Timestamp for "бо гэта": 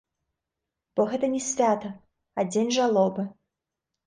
0.99-1.29